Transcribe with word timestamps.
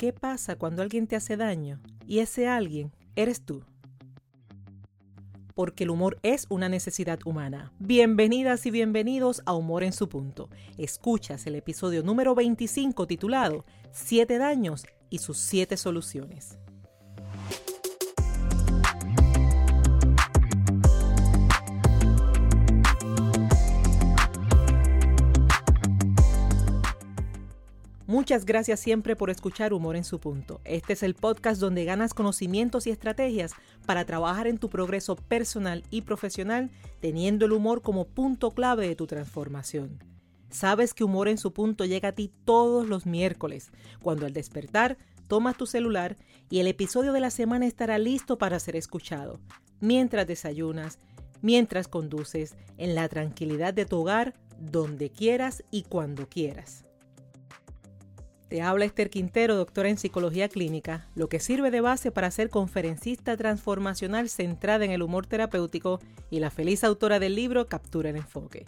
¿Qué 0.00 0.14
pasa 0.14 0.56
cuando 0.56 0.80
alguien 0.80 1.06
te 1.06 1.14
hace 1.14 1.36
daño 1.36 1.78
y 2.06 2.20
ese 2.20 2.48
alguien 2.48 2.90
eres 3.16 3.42
tú? 3.42 3.64
Porque 5.54 5.84
el 5.84 5.90
humor 5.90 6.18
es 6.22 6.46
una 6.48 6.70
necesidad 6.70 7.18
humana. 7.26 7.74
Bienvenidas 7.78 8.64
y 8.64 8.70
bienvenidos 8.70 9.42
a 9.44 9.52
Humor 9.52 9.84
en 9.84 9.92
su 9.92 10.08
punto. 10.08 10.48
Escuchas 10.78 11.46
el 11.46 11.54
episodio 11.54 12.02
número 12.02 12.34
25 12.34 13.06
titulado 13.06 13.66
Siete 13.92 14.38
daños 14.38 14.86
y 15.10 15.18
sus 15.18 15.36
siete 15.36 15.76
soluciones. 15.76 16.58
Muchas 28.30 28.46
gracias 28.46 28.78
siempre 28.78 29.16
por 29.16 29.28
escuchar 29.28 29.72
Humor 29.72 29.96
en 29.96 30.04
su 30.04 30.20
punto. 30.20 30.60
Este 30.62 30.92
es 30.92 31.02
el 31.02 31.16
podcast 31.16 31.60
donde 31.60 31.84
ganas 31.84 32.14
conocimientos 32.14 32.86
y 32.86 32.90
estrategias 32.90 33.54
para 33.86 34.04
trabajar 34.04 34.46
en 34.46 34.58
tu 34.58 34.70
progreso 34.70 35.16
personal 35.16 35.82
y 35.90 36.02
profesional, 36.02 36.70
teniendo 37.00 37.46
el 37.46 37.50
humor 37.50 37.82
como 37.82 38.06
punto 38.06 38.52
clave 38.52 38.86
de 38.86 38.94
tu 38.94 39.08
transformación. 39.08 39.98
Sabes 40.48 40.94
que 40.94 41.02
Humor 41.02 41.26
en 41.26 41.38
su 41.38 41.52
punto 41.52 41.84
llega 41.84 42.10
a 42.10 42.12
ti 42.12 42.30
todos 42.44 42.86
los 42.86 43.04
miércoles, 43.04 43.72
cuando 44.00 44.26
al 44.26 44.32
despertar 44.32 44.96
tomas 45.26 45.56
tu 45.56 45.66
celular 45.66 46.16
y 46.50 46.60
el 46.60 46.68
episodio 46.68 47.12
de 47.12 47.18
la 47.18 47.32
semana 47.32 47.66
estará 47.66 47.98
listo 47.98 48.38
para 48.38 48.60
ser 48.60 48.76
escuchado, 48.76 49.40
mientras 49.80 50.28
desayunas, 50.28 51.00
mientras 51.42 51.88
conduces, 51.88 52.54
en 52.78 52.94
la 52.94 53.08
tranquilidad 53.08 53.74
de 53.74 53.86
tu 53.86 54.02
hogar, 54.02 54.34
donde 54.56 55.10
quieras 55.10 55.64
y 55.72 55.82
cuando 55.82 56.28
quieras. 56.28 56.84
Te 58.50 58.62
habla 58.62 58.84
Esther 58.84 59.10
Quintero, 59.10 59.54
doctora 59.54 59.90
en 59.90 59.96
psicología 59.96 60.48
clínica, 60.48 61.06
lo 61.14 61.28
que 61.28 61.38
sirve 61.38 61.70
de 61.70 61.80
base 61.80 62.10
para 62.10 62.32
ser 62.32 62.50
conferencista 62.50 63.36
transformacional 63.36 64.28
centrada 64.28 64.84
en 64.84 64.90
el 64.90 65.02
humor 65.02 65.24
terapéutico 65.24 66.00
y 66.30 66.40
la 66.40 66.50
feliz 66.50 66.82
autora 66.82 67.20
del 67.20 67.36
libro 67.36 67.68
Captura 67.68 68.10
el 68.10 68.16
enfoque. 68.16 68.66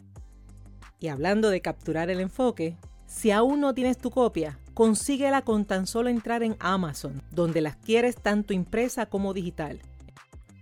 Y 1.00 1.08
hablando 1.08 1.50
de 1.50 1.62
capturar 1.62 2.11
el 2.11 2.20
enfoque, 2.20 2.77
si 3.06 3.33
aún 3.33 3.58
no 3.58 3.74
tienes 3.74 3.98
tu 3.98 4.12
copia, 4.12 4.56
consíguela 4.72 5.42
con 5.42 5.64
tan 5.64 5.89
solo 5.89 6.11
entrar 6.11 6.44
en 6.44 6.55
Amazon, 6.61 7.20
donde 7.33 7.61
las 7.61 7.74
quieres 7.74 8.14
tanto 8.14 8.55
impresa 8.55 9.06
como 9.06 9.34
digital. 9.34 9.80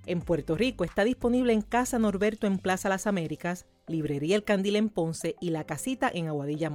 En 0.07 0.23
Puerto 0.23 0.57
Rico 0.57 0.83
está 0.83 1.05
disponible 1.05 1.53
en 1.53 1.61
Casa 1.61 1.99
Norberto 1.99 2.47
en 2.47 2.57
Plaza 2.57 2.89
Las 2.89 3.07
Américas, 3.07 3.67
Librería 3.87 4.35
El 4.35 4.45
Candil 4.45 4.77
en 4.77 4.89
Ponce 4.89 5.37
y 5.43 5.51
La 5.51 5.65
Casita 5.65 6.11
en 6.13 6.29
Aguadilla. 6.29 6.71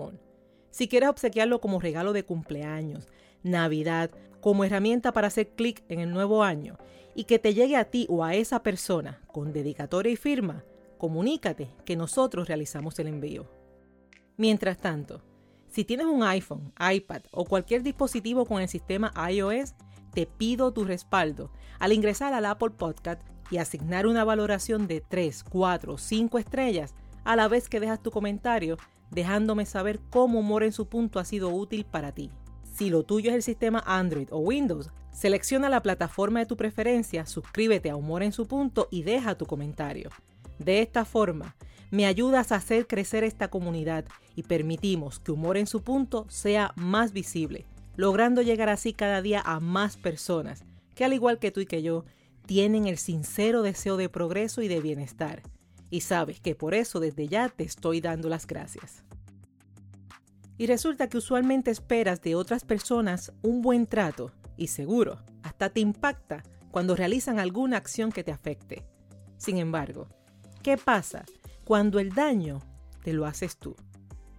Si 0.76 0.90
quieres 0.90 1.08
obsequiarlo 1.08 1.62
como 1.62 1.80
regalo 1.80 2.12
de 2.12 2.26
cumpleaños, 2.26 3.08
Navidad, 3.44 4.12
como 4.42 4.66
herramienta 4.66 5.14
para 5.14 5.28
hacer 5.28 5.56
clic 5.56 5.86
en 5.88 6.02
el 6.02 6.12
nuevo 6.12 6.44
año 6.44 6.78
y 7.16 7.23
que 7.23 7.40
te 7.40 7.54
llegue 7.54 7.78
a 7.78 7.86
ti 7.86 8.08
o 8.09 8.26
a 8.26 8.36
esa 8.36 8.62
persona 8.62 9.22
con 9.28 9.53
dedicatoria 9.53 10.12
y 10.12 10.18
firma, 10.18 10.66
comunícate 10.98 11.70
que 11.86 11.96
nosotros 11.96 12.50
realizamos 12.50 13.00
el 13.00 13.08
envío. 13.08 13.50
Mientras 14.36 14.78
tanto, 14.78 15.23
si 15.70 15.86
tienes 15.86 16.08
un 16.08 16.23
iPhone, 16.23 16.73
iPad 16.94 17.22
o 17.31 17.46
cualquier 17.46 17.81
dispositivo 17.81 18.46
con 18.46 18.62
el 18.62 18.68
sistema 18.68 19.14
iOS, 19.31 19.76
te 20.12 20.26
pido 20.26 20.73
tu 20.73 20.84
respaldo 20.84 21.53
al 21.80 21.94
ingresar 21.94 22.34
al 22.34 22.46
Apple 22.46 22.72
Podcast 22.72 23.22
y 23.50 23.59
asignar 23.59 24.08
una 24.08 24.26
valoración 24.26 24.88
de 24.88 25.00
3, 25.00 25.46
4 25.46 25.94
o 25.94 25.98
5 25.98 26.38
estrellas 26.38 26.96
a 27.23 27.38
la 27.38 27.48
vez 27.48 27.70
que 27.70 27.80
dejas 27.80 28.03
tu 28.03 28.12
comentario 28.12 28.76
dejándome 29.11 29.66
saber 29.66 30.00
cómo 30.09 30.39
Humor 30.39 30.64
en 30.64 30.72
su 30.72 30.88
punto 30.88 31.20
ha 31.20 31.25
sido 31.25 31.50
útil 31.50 31.86
para 31.86 32.11
ti. 32.14 32.31
Si 32.73 32.89
lo 32.89 33.03
tuyo 33.03 33.30
es 33.30 33.36
el 33.36 33.44
sistema 33.44 33.84
Android 33.86 34.28
o 34.31 34.39
Windows, 34.39 34.92
selecciona 35.12 35.70
la 35.70 35.81
plataforma 35.81 36.39
de 36.39 36.45
tu 36.45 36.58
preferencia, 36.58 37.25
suscríbete 37.25 37.89
a 37.89 37.95
Humor 37.95 38.23
en 38.23 38.34
su 38.34 38.47
punto 38.47 38.88
y 38.92 39.03
deja 39.03 39.38
tu 39.38 39.45
comentario. 39.45 40.09
De 40.59 40.81
esta 40.81 41.06
forma, 41.06 41.56
me 41.91 42.06
ayudas 42.06 42.52
a 42.52 42.56
hacer 42.56 42.88
crecer 42.88 43.24
esta 43.24 43.50
comunidad 43.50 44.06
y 44.35 44.44
permitimos 44.44 45.19
que 45.19 45.31
Humor 45.31 45.57
en 45.57 45.68
su 45.68 45.81
punto 45.81 46.25
sea 46.30 46.74
más 46.75 47.13
visible, 47.13 47.66
logrando 47.96 48.41
llegar 48.41 48.69
así 48.69 48.94
cada 48.94 49.22
día 49.22 49.41
a 49.46 49.59
más 49.59 49.96
personas 49.96 50.66
que 50.96 51.06
al 51.06 51.13
igual 51.13 51.40
que 51.40 51.51
tú 51.51 51.59
y 51.59 51.66
que 51.66 51.84
yo, 51.84 52.06
tienen 52.46 52.88
el 52.88 52.97
sincero 52.97 53.62
deseo 53.62 53.97
de 53.97 54.09
progreso 54.09 54.62
y 54.62 54.68
de 54.68 54.80
bienestar 54.80 55.44
y 55.95 56.01
sabes 56.01 56.41
que 56.41 56.56
por 56.56 56.73
eso 56.73 57.00
desde 57.00 57.29
ya 57.29 57.47
te 57.47 57.63
estoy 57.63 58.01
dando 58.01 58.28
las 58.28 58.45
gracias. 58.47 59.06
Y 60.57 60.67
resulta 60.67 61.07
que 61.07 61.17
usualmente 61.17 61.72
esperas 61.72 62.22
de 62.22 62.35
otras 62.35 62.66
personas 62.66 63.31
un 63.41 63.61
buen 63.61 63.88
trato 63.88 64.33
y 64.57 64.67
seguro, 64.67 65.23
hasta 65.41 65.69
te 65.69 65.79
impacta 65.79 66.44
cuando 66.69 66.97
realizan 66.97 67.39
alguna 67.39 67.78
acción 67.78 68.11
que 68.11 68.25
te 68.25 68.33
afecte. 68.33 68.83
Sin 69.38 69.57
embargo, 69.57 70.09
¿qué 70.63 70.75
pasa 70.75 71.23
cuando 71.63 72.00
el 72.00 72.09
daño 72.09 72.59
te 73.01 73.13
lo 73.13 73.25
haces 73.25 73.56
tú? 73.56 73.73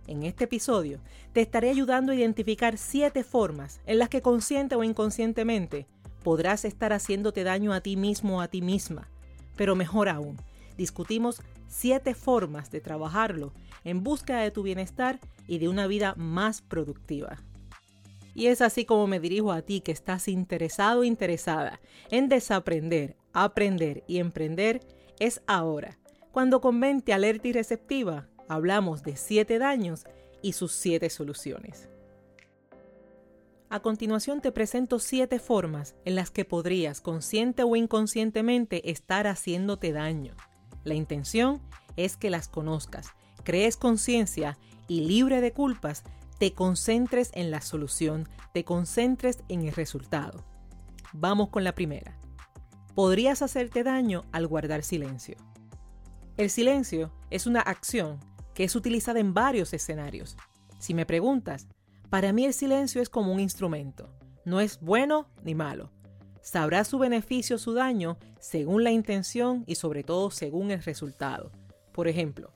En 0.07 0.25
este 0.25 0.45
episodio 0.45 1.01
te 1.33 1.41
estaré 1.41 1.71
ayudando 1.71 2.13
a 2.13 2.17
identificar 2.17 2.77
siete 2.77 3.25
formas 3.25 3.81
en 3.87 3.99
las 3.99 4.11
que 4.11 4.21
consciente 4.21 4.75
o 4.75 4.85
inconscientemente 4.85 5.87
podrás 6.23 6.67
estar 6.67 6.93
haciéndote 6.93 7.45
daño 7.45 7.73
a 7.73 7.81
ti 7.81 7.97
mismo 7.97 8.37
o 8.37 8.41
a 8.43 8.49
ti 8.49 8.61
misma. 8.61 9.09
Pero 9.57 9.75
mejor 9.75 10.11
aún, 10.11 10.37
discutimos 10.77 11.43
siete 11.69 12.15
formas 12.15 12.71
de 12.71 12.81
trabajarlo 12.81 13.53
en 13.85 14.03
búsqueda 14.03 14.41
de 14.41 14.51
tu 14.51 14.63
bienestar 14.63 15.21
y 15.47 15.59
de 15.59 15.69
una 15.69 15.87
vida 15.87 16.15
más 16.17 16.63
productiva. 16.63 17.43
Y 18.35 18.49
es 18.49 18.61
así 18.61 18.85
como 18.85 19.07
me 19.07 19.19
dirijo 19.19 19.53
a 19.53 19.63
ti 19.63 19.81
que 19.81 19.93
estás 19.93 20.29
interesado 20.29 21.01
o 21.01 21.05
interesada 21.05 21.81
en 22.11 22.29
desaprender, 22.29 23.17
aprender 23.33 24.05
y 24.07 24.19
emprender, 24.19 24.81
es 25.19 25.41
ahora. 25.47 25.99
Cuando 26.33 26.61
con 26.61 26.79
mente 26.79 27.15
alerta 27.15 27.49
y 27.49 27.53
receptiva 27.53 28.29
hablamos 28.49 29.03
de 29.03 29.17
siete 29.17 29.59
daños 29.59 30.05
y 30.43 30.53
sus 30.53 30.73
siete 30.73 31.09
soluciones. 31.09 31.89
A 33.69 33.81
continuación 33.81 34.41
te 34.41 34.53
presento 34.53 34.99
siete 34.99 35.39
formas 35.39 35.97
en 36.05 36.15
las 36.15 36.31
que 36.31 36.45
podrías 36.45 37.01
consciente 37.01 37.65
o 37.65 37.75
inconscientemente 37.75 38.91
estar 38.91 39.27
haciéndote 39.27 39.93
daño. 39.93 40.37
La 40.87 40.95
intención 40.95 41.61
es 41.97 42.17
que 42.17 42.31
las 42.31 42.47
conozcas, 42.47 43.09
crees 43.43 43.77
conciencia 43.77 44.57
y 44.87 45.01
libre 45.01 45.41
de 45.41 45.53
culpas, 45.53 46.05
te 46.39 46.53
concentres 46.55 47.33
en 47.35 47.51
la 47.51 47.61
solución, 47.61 48.29
te 48.55 48.65
concentres 48.65 49.41
en 49.49 49.63
el 49.63 49.75
resultado. 49.75 50.45
Vamos 51.13 51.49
con 51.49 51.65
la 51.65 51.75
primera. 51.75 52.17
Podrías 52.95 53.43
hacerte 53.43 53.83
daño 53.83 54.27
al 54.31 54.47
guardar 54.47 54.85
silencio. 54.85 55.37
El 56.37 56.51
silencio 56.51 57.11
es 57.31 57.49
una 57.49 57.63
acción 57.63 58.21
que 58.55 58.63
es 58.63 58.77
utilizada 58.77 59.19
en 59.19 59.35
varios 59.35 59.75
escenarios. 59.75 60.37
Si 60.79 60.95
me 60.95 61.05
preguntas, 61.05 61.67
para 62.11 62.33
mí 62.33 62.45
el 62.45 62.55
silencio 62.55 63.03
es 63.03 63.09
como 63.09 63.33
un 63.33 63.41
instrumento. 63.41 64.09
No 64.45 64.61
es 64.61 64.79
bueno 64.79 65.27
ni 65.43 65.57
malo 65.57 65.91
sabrá 66.47 66.85
su 66.85 67.01
beneficio 67.01 67.57
o 67.57 67.59
su 67.59 67.75
daño 67.75 68.19
según 68.39 68.85
la 68.85 68.93
intención 68.93 69.65
y 69.67 69.75
sobre 69.75 70.05
todo 70.05 70.31
según 70.31 70.71
el 70.71 70.81
resultado. 70.81 71.51
Por 71.91 72.07
ejemplo, 72.07 72.53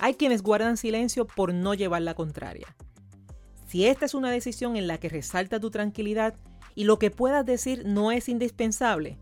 hay 0.00 0.14
quienes 0.14 0.42
guardan 0.42 0.76
silencio 0.76 1.24
por 1.24 1.54
no 1.54 1.74
llevar 1.74 2.02
la 2.02 2.14
contraria. 2.14 2.74
Si 3.68 3.86
esta 3.86 4.06
es 4.06 4.14
una 4.14 4.32
decisión 4.32 4.76
en 4.76 4.88
la 4.88 4.98
que 4.98 5.08
resalta 5.08 5.60
tu 5.60 5.70
tranquilidad 5.70 6.34
y 6.74 6.82
lo 6.82 6.98
que 6.98 7.12
puedas 7.12 7.46
decir 7.46 7.84
no 7.86 8.10
es 8.10 8.28
indispensable, 8.28 9.18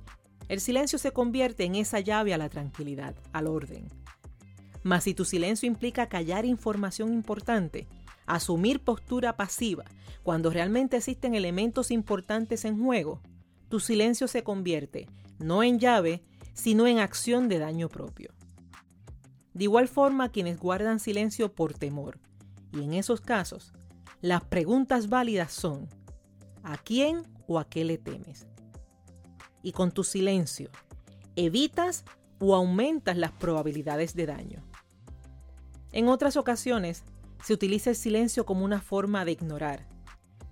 el 0.49 0.60
silencio 0.60 0.99
se 0.99 1.12
convierte 1.12 1.65
en 1.65 1.75
esa 1.75 2.00
llave 2.00 2.32
a 2.32 2.38
la 2.38 2.49
tranquilidad, 2.49 3.15
al 3.34 3.47
orden. 3.47 3.87
Mas 4.82 5.05
si 5.05 5.12
tu 5.12 5.26
silencio 5.26 5.66
implica 5.66 6.09
callar 6.09 6.47
información 6.47 7.12
importante, 7.12 7.87
asumir 8.25 8.81
postura 8.81 9.37
pasiva, 9.37 9.84
cuando 10.22 10.49
realmente 10.49 10.97
existen 10.97 11.34
elementos 11.34 11.91
importantes 11.91 12.64
en 12.64 12.82
juego, 12.82 13.20
tu 13.69 13.81
silencio 13.81 14.29
se 14.29 14.43
convierte 14.43 15.09
no 15.39 15.63
en 15.63 15.79
llave, 15.79 16.25
sino 16.55 16.87
en 16.87 16.99
acción 16.99 17.49
de 17.49 17.59
daño 17.59 17.89
propio. 17.89 18.33
De 19.55 19.65
igual 19.65 19.89
forma, 19.89 20.31
quienes 20.31 20.59
guardan 20.59 21.01
silencio 21.01 21.55
por 21.55 21.75
temor. 21.75 22.19
Y 22.73 22.83
en 22.83 22.95
esos 22.95 23.21
casos, 23.21 23.73
las 24.21 24.45
preguntas 24.45 25.09
válidas 25.09 25.53
son, 25.53 25.89
¿a 26.63 26.77
quién 26.77 27.23
o 27.47 27.59
a 27.59 27.69
qué 27.69 27.85
le 27.85 27.99
temes? 27.99 28.47
Y 29.63 29.73
con 29.73 29.93
tu 29.93 30.05
silencio, 30.05 30.71
¿evitas 31.37 32.05
o 32.39 32.55
aumentas 32.55 33.17
las 33.17 33.33
probabilidades 33.33 34.15
de 34.15 34.27
daño? 34.27 34.63
En 35.93 36.09
otras 36.09 36.37
ocasiones, 36.37 37.05
se 37.43 37.55
utiliza 37.55 37.91
el 37.91 37.97
silencio 37.97 38.45
como 38.45 38.65
una 38.65 38.81
forma 38.81 39.25
de 39.25 39.33
ignorar. 39.33 39.87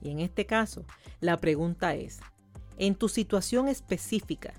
Y 0.01 0.11
en 0.11 0.21
este 0.21 0.47
caso, 0.47 0.85
la 1.21 1.39
pregunta 1.41 1.95
es, 1.95 2.21
en 2.79 2.95
tu 2.95 3.09
situación 3.09 3.69
específica. 3.69 4.55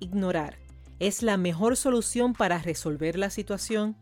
Ignorar 0.00 0.58
es 0.98 1.22
la 1.22 1.36
mejor 1.36 1.76
solución 1.76 2.32
para 2.32 2.58
resolver 2.58 3.18
la 3.18 3.30
situación. 3.30 3.96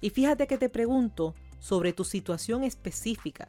Y 0.00 0.10
fíjate 0.10 0.46
que 0.46 0.58
te 0.58 0.68
pregunto 0.68 1.34
sobre 1.58 1.92
tu 1.92 2.04
situación 2.04 2.64
específica. 2.64 3.48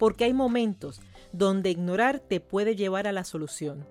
porque 0.00 0.24
hay 0.24 0.32
momentos 0.32 1.02
donde 1.30 1.68
ignorar 1.68 2.20
te 2.20 2.40
puede 2.40 2.74
llevar 2.74 3.06
a 3.06 3.12
la 3.12 3.22
solución, 3.22 3.86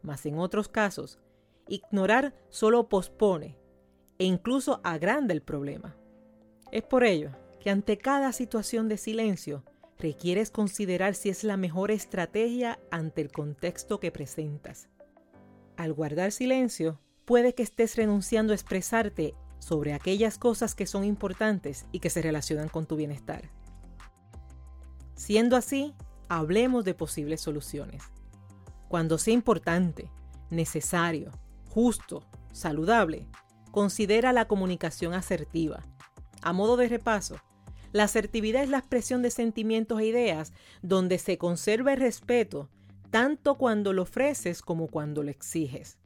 mas 0.00 0.24
en 0.24 0.38
otros 0.38 0.66
casos, 0.66 1.18
ignorar 1.68 2.34
solo 2.48 2.88
pospone 2.88 3.58
e 4.18 4.24
incluso 4.24 4.80
agranda 4.82 5.34
el 5.34 5.42
problema. 5.42 5.94
Es 6.70 6.82
por 6.82 7.04
ello 7.04 7.32
que 7.60 7.68
ante 7.68 7.98
cada 7.98 8.32
situación 8.32 8.88
de 8.88 8.96
silencio 8.96 9.62
requieres 10.02 10.50
considerar 10.50 11.14
si 11.14 11.30
es 11.30 11.44
la 11.44 11.56
mejor 11.56 11.90
estrategia 11.90 12.78
ante 12.90 13.22
el 13.22 13.32
contexto 13.32 14.00
que 14.00 14.10
presentas. 14.10 14.88
Al 15.76 15.92
guardar 15.94 16.32
silencio, 16.32 17.00
puede 17.24 17.54
que 17.54 17.62
estés 17.62 17.96
renunciando 17.96 18.52
a 18.52 18.56
expresarte 18.56 19.34
sobre 19.58 19.94
aquellas 19.94 20.38
cosas 20.38 20.74
que 20.74 20.86
son 20.86 21.04
importantes 21.04 21.86
y 21.92 22.00
que 22.00 22.10
se 22.10 22.20
relacionan 22.20 22.68
con 22.68 22.84
tu 22.84 22.96
bienestar. 22.96 23.48
Siendo 25.14 25.56
así, 25.56 25.94
hablemos 26.28 26.84
de 26.84 26.94
posibles 26.94 27.40
soluciones. 27.40 28.02
Cuando 28.88 29.18
sea 29.18 29.34
importante, 29.34 30.10
necesario, 30.50 31.30
justo, 31.70 32.26
saludable, 32.52 33.28
considera 33.70 34.32
la 34.32 34.46
comunicación 34.46 35.14
asertiva. 35.14 35.80
A 36.42 36.52
modo 36.52 36.76
de 36.76 36.88
repaso, 36.88 37.36
la 37.92 38.04
asertividad 38.04 38.62
es 38.62 38.70
la 38.70 38.78
expresión 38.78 39.22
de 39.22 39.30
sentimientos 39.30 40.00
e 40.00 40.06
ideas 40.06 40.52
donde 40.82 41.18
se 41.18 41.38
conserva 41.38 41.92
el 41.92 42.00
respeto 42.00 42.68
tanto 43.10 43.56
cuando 43.56 43.92
lo 43.92 44.02
ofreces 44.02 44.62
como 44.62 44.88
cuando 44.88 45.22
lo 45.22 45.30
exiges. 45.30 45.98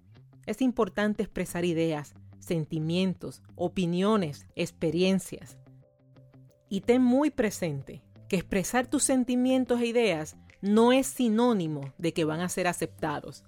Es 0.45 0.61
importante 0.61 1.23
expresar 1.23 1.65
ideas, 1.65 2.15
sentimientos, 2.41 3.43
opiniones, 3.55 4.47
experiencias. 4.57 5.57
Y 6.69 6.81
ten 6.81 7.03
muy 7.03 7.31
presente 7.31 8.03
que 8.29 8.37
expresar 8.37 8.89
tus 8.89 9.05
sentimientos 9.05 9.81
e 9.81 9.87
ideas 9.87 10.37
no 10.61 10.93
es 10.93 11.07
sinónimo 11.07 11.93
de 11.97 12.13
que 12.13 12.25
van 12.25 12.41
a 12.41 12.49
ser 12.49 12.67
aceptados. 12.67 13.45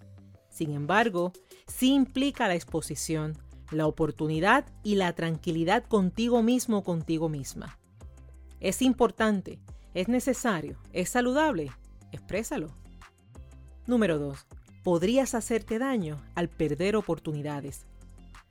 Sin 0.50 0.70
embargo, 0.70 1.32
sí 1.66 1.92
implica 1.92 2.46
la 2.46 2.54
exposición, 2.54 3.36
la 3.72 3.86
oportunidad 3.86 4.66
y 4.84 4.94
la 4.94 5.12
tranquilidad 5.14 5.84
contigo 5.84 6.42
mismo 6.44 6.78
o 6.78 6.84
contigo 6.84 7.28
misma. 7.28 7.78
Es 8.60 8.82
importante, 8.82 9.60
es 9.94 10.08
necesario, 10.08 10.78
es 10.92 11.10
saludable, 11.10 11.70
exprésalo. 12.10 12.74
Número 13.86 14.18
2. 14.18 14.46
Podrías 14.82 15.34
hacerte 15.34 15.78
daño 15.78 16.20
al 16.34 16.48
perder 16.48 16.96
oportunidades. 16.96 17.86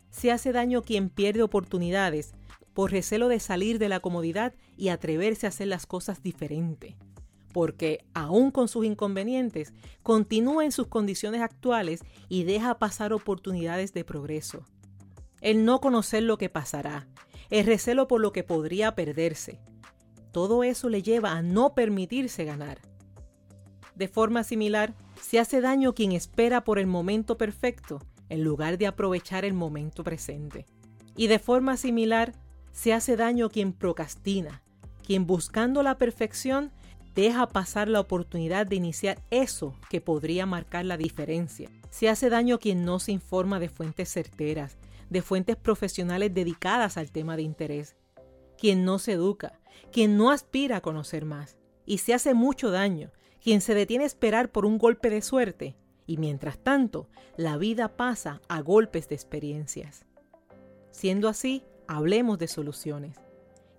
Se 0.10 0.32
hace 0.32 0.54
daño 0.54 0.82
quien 0.82 1.10
pierde 1.10 1.44
oportunidades 1.44 2.34
por 2.74 2.92
recelo 2.92 3.28
de 3.28 3.40
salir 3.40 3.80
de 3.80 3.90
la 3.90 4.00
comodidad 4.00 4.54
y 4.78 4.90
atreverse 4.90 5.46
a 5.46 5.50
hacer 5.50 5.68
las 5.68 5.86
cosas 5.86 6.24
diferente. 6.24 6.96
Porque, 7.52 8.06
aún 8.14 8.52
con 8.52 8.68
sus 8.68 8.86
inconvenientes, 8.86 9.74
continúa 10.04 10.64
en 10.64 10.72
sus 10.72 10.88
condiciones 10.88 11.42
actuales 11.42 12.02
y 12.30 12.44
deja 12.44 12.78
pasar 12.78 13.14
oportunidades 13.14 13.94
de 13.94 14.06
progreso. 14.06 14.64
El 15.42 15.66
no 15.66 15.82
conocer 15.82 16.24
lo 16.24 16.38
que 16.38 16.50
pasará, 16.50 17.08
el 17.50 17.66
recelo 17.66 18.08
por 18.08 18.22
lo 18.22 18.32
que 18.32 18.44
podría 18.44 18.96
perderse, 18.96 19.60
todo 20.38 20.64
eso 20.64 20.88
le 20.88 21.02
lleva 21.02 21.32
a 21.32 21.42
no 21.42 21.74
permitirse 21.74 22.46
ganar. 22.46 22.78
De 23.96 24.08
forma 24.08 24.44
similar, 24.44 24.94
se 25.20 25.40
hace 25.40 25.62
daño 25.62 25.96
quien 25.96 26.12
espera 26.12 26.64
por 26.64 26.78
el 26.78 26.86
momento 26.86 27.40
perfecto 27.40 28.04
en 28.30 28.44
lugar 28.44 28.78
de 28.78 28.86
aprovechar 28.86 29.46
el 29.46 29.56
momento 29.56 30.04
presente. 30.04 30.68
Y 31.16 31.26
de 31.26 31.40
forma 31.40 31.76
similar, 31.76 32.34
se 32.72 32.94
hace 32.94 33.16
daño 33.16 33.50
quien 33.50 33.74
procrastina, 33.74 34.62
quien 35.04 35.26
buscando 35.26 35.82
la 35.82 35.98
perfección 35.98 36.72
deja 37.16 37.48
pasar 37.48 37.88
la 37.88 38.00
oportunidad 38.00 38.68
de 38.68 38.76
iniciar 38.76 39.20
eso 39.32 39.74
que 39.90 40.02
podría 40.02 40.46
marcar 40.46 40.86
la 40.86 40.98
diferencia. 40.98 41.72
Se 41.90 42.10
hace 42.10 42.30
daño 42.30 42.60
quien 42.60 42.86
no 42.86 43.00
se 43.00 43.12
informa 43.12 43.60
de 43.60 43.70
fuentes 43.70 44.10
certeras, 44.10 44.78
de 45.10 45.24
fuentes 45.24 45.56
profesionales 45.56 46.32
dedicadas 46.32 46.96
al 46.98 47.10
tema 47.10 47.38
de 47.38 47.42
interés, 47.42 47.96
quien 48.58 48.86
no 48.86 49.00
se 49.00 49.14
educa, 49.14 49.60
quien 49.92 50.18
no 50.18 50.32
aspira 50.32 50.78
a 50.78 50.82
conocer 50.82 51.26
más, 51.26 51.58
y 51.86 52.00
se 52.00 52.14
hace 52.14 52.34
mucho 52.34 52.72
daño, 52.72 53.12
quien 53.42 53.62
se 53.62 53.74
detiene 53.74 54.04
a 54.04 54.08
esperar 54.08 54.52
por 54.52 54.66
un 54.66 54.78
golpe 54.78 55.10
de 55.10 55.22
suerte, 55.22 55.76
y 56.06 56.18
mientras 56.18 56.58
tanto, 56.58 57.08
la 57.36 57.58
vida 57.58 57.96
pasa 57.96 58.42
a 58.48 58.62
golpes 58.62 59.10
de 59.10 59.16
experiencias. 59.16 60.06
Siendo 60.92 61.28
así, 61.28 61.64
hablemos 61.88 62.40
de 62.40 62.48
soluciones. 62.48 63.18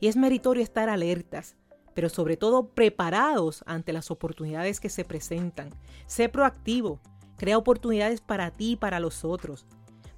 Y 0.01 0.07
es 0.07 0.17
meritorio 0.17 0.63
estar 0.63 0.89
alertas, 0.89 1.57
pero 1.95 2.09
sobre 2.09 2.37
todo 2.37 2.69
preparados 2.69 3.65
ante 3.67 3.93
las 3.93 4.11
oportunidades 4.11 4.79
que 4.79 4.89
se 4.89 5.05
presentan. 5.05 5.71
Sé 6.07 6.29
proactivo, 6.29 7.01
crea 7.37 7.59
oportunidades 7.59 8.21
para 8.21 8.53
ti 8.53 8.73
y 8.73 8.77
para 8.77 9.01
los 9.01 9.25
otros. 9.25 9.67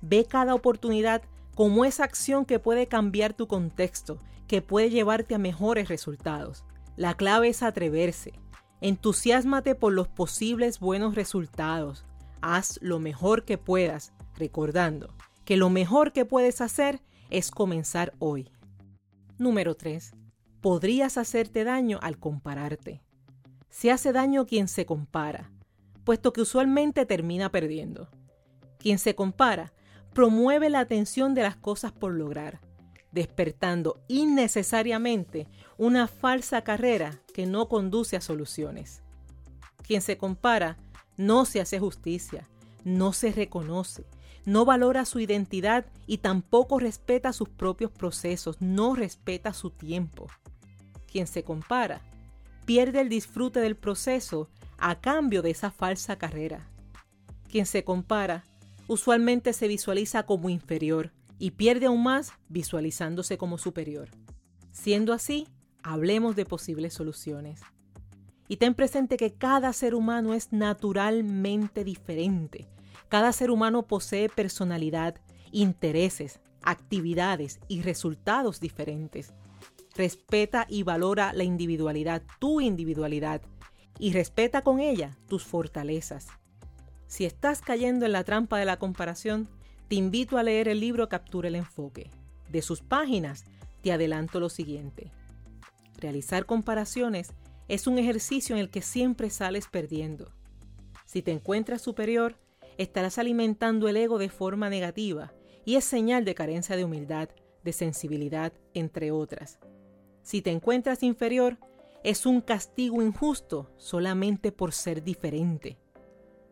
Ve 0.03 0.27
cada 0.27 0.55
oportunidad 0.55 1.23
como 1.55 1.85
esa 1.85 2.05
acción 2.05 2.45
que 2.45 2.59
puede 2.59 2.87
cambiar 2.87 3.33
tu 3.33 3.47
contexto, 3.47 4.19
que 4.51 4.63
puede 4.63 4.91
llevarte 4.91 5.37
a 5.37 5.39
mejores 5.39 5.89
resultados. 5.89 6.65
La 6.97 7.15
clave 7.15 7.51
es 7.51 7.63
atreverse. 7.63 8.33
Entusiasmate 8.81 9.77
por 9.77 9.93
los 9.93 10.09
posibles 10.09 10.81
buenos 10.81 11.15
resultados. 11.15 12.05
Haz 12.43 12.81
lo 12.83 12.99
mejor 12.99 13.45
que 13.45 13.59
puedas, 13.59 14.13
recordando 14.35 15.15
que 15.45 15.57
lo 15.57 15.71
mejor 15.71 16.13
que 16.13 16.25
puedes 16.25 16.61
hacer 16.61 17.01
es 17.31 17.53
comenzar 17.53 18.13
hoy. 18.19 18.51
Número 19.39 19.77
3. 19.77 20.15
Podrías 20.61 21.17
hacerte 21.17 21.63
daño 21.63 22.01
al 22.03 22.19
compararte. 22.19 23.05
Se 23.69 23.93
hace 23.93 24.13
daño 24.13 24.47
quien 24.47 24.67
se 24.67 24.85
compara, 24.85 25.53
puesto 26.03 26.33
que 26.33 26.41
usualmente 26.41 27.07
termina 27.07 27.53
perdiendo. 27.53 28.11
Quien 28.81 28.99
se 28.99 29.15
compara 29.15 29.73
promueve 30.13 30.71
la 30.71 30.81
atención 30.81 31.35
de 31.35 31.43
las 31.43 31.55
cosas 31.55 31.93
por 31.93 32.15
lograr, 32.15 32.61
despertando 33.13 34.01
innecesariamente 34.09 35.47
una 35.79 36.07
falsa 36.07 36.63
carrera 36.63 37.21
que 37.35 37.47
no 37.47 37.69
conduce 37.69 38.17
a 38.17 38.21
soluciones. 38.21 39.03
Quien 39.83 40.03
se 40.03 40.17
compara 40.17 40.77
no 41.17 41.45
se 41.45 41.61
hace 41.61 41.79
justicia, 41.79 42.49
no 42.85 43.13
se 43.13 43.33
reconoce, 43.33 44.05
no 44.45 44.65
valora 44.65 45.05
su 45.05 45.21
identidad 45.21 45.85
y 46.07 46.19
tampoco 46.19 46.79
respeta 46.79 47.33
sus 47.33 47.49
propios 47.49 47.91
procesos, 47.91 48.57
no 48.61 48.95
respeta 48.95 49.53
su 49.53 49.71
tiempo. 49.71 50.29
Quien 51.11 51.27
se 51.27 51.43
compara 51.43 52.01
pierde 52.65 53.01
el 53.01 53.09
disfrute 53.09 53.61
del 53.61 53.77
proceso 53.77 54.49
a 54.79 55.01
cambio 55.01 55.43
de 55.43 55.51
esa 55.51 55.71
falsa 55.71 56.17
carrera. 56.17 56.69
Quien 57.51 57.67
se 57.67 57.85
compara 57.85 58.45
usualmente 58.87 59.53
se 59.53 59.69
visualiza 59.69 60.25
como 60.25 60.49
inferior 60.49 61.13
y 61.41 61.51
pierde 61.51 61.87
aún 61.87 62.05
más 62.05 62.35
visualizándose 62.49 63.37
como 63.37 63.59
superior. 63.59 64.11
Siendo 64.71 65.13
así, 65.13 65.49
hablemos 65.83 66.37
de 66.37 66.45
posibles 66.45 66.95
soluciones. 66.95 67.63
Y 68.47 68.59
ten 68.59 68.75
presente 68.75 69.17
que 69.17 69.35
cada 69.35 69.73
ser 69.73 69.97
humano 69.97 70.35
es 70.35 70.53
naturalmente 70.53 71.83
diferente 71.83 72.69
cada 73.11 73.33
ser 73.33 73.51
humano 73.51 73.89
posee 73.89 74.29
personalidad, 74.29 75.17
intereses, 75.51 76.39
actividades 76.63 77.59
y 77.67 77.83
resultados 77.83 78.61
diferentes. 78.61 79.35
Respeta 79.97 80.65
y 80.69 80.85
valora 80.85 81.33
la 81.33 81.43
individualidad, 81.43 82.23
tu 82.39 82.61
individualidad, 82.61 83.43
y 83.99 84.13
respeta 84.13 84.63
con 84.63 84.79
ella 84.79 85.19
tus 85.27 85.43
fortalezas. 85.43 86.29
Si 87.09 87.25
estás 87.25 87.63
cayendo 87.63 88.07
en 88.07 88.13
la 88.13 88.23
trampa 88.23 88.59
de 88.59 88.65
la 88.65 88.79
comparación, 88.79 89.49
te 89.91 89.97
invito 89.97 90.39
a 90.39 90.45
leer 90.45 90.69
el 90.69 90.79
libro 90.79 91.09
Captura 91.09 91.49
el 91.49 91.57
Enfoque. 91.57 92.13
De 92.49 92.63
sus 92.63 92.81
páginas 92.81 93.45
te 93.83 93.91
adelanto 93.91 94.39
lo 94.39 94.49
siguiente. 94.49 95.11
Realizar 95.99 96.47
comparaciones 96.47 97.33
es 97.67 97.89
un 97.89 97.99
ejercicio 97.99 98.55
en 98.55 98.61
el 98.61 98.71
que 98.71 98.83
siempre 98.83 99.31
sales 99.31 99.67
perdiendo. 99.67 100.31
Si 101.07 101.23
te 101.23 101.33
encuentras 101.33 101.83
superior, 101.83 102.37
estarás 102.79 103.19
alimentando 103.19 103.89
el 103.89 103.97
ego 103.97 104.19
de 104.19 104.29
forma 104.29 104.71
negativa 104.71 105.33
y 105.65 105.75
es 105.75 105.87
señal 105.87 106.25
de 106.25 106.37
carencia 106.37 106.77
de 106.77 106.85
humildad, 106.85 107.29
de 107.65 107.73
sensibilidad, 107.73 108.53
entre 108.75 109.11
otras. 109.11 109.59
Si 110.23 110.41
te 110.41 110.53
encuentras 110.53 111.03
inferior, 111.03 111.59
es 112.05 112.27
un 112.27 112.43
castigo 112.43 113.03
injusto 113.03 113.73
solamente 113.77 114.53
por 114.53 114.73
ser 114.73 115.03
diferente. 115.03 115.79